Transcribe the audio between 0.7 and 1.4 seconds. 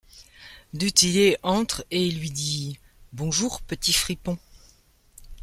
Du Tillet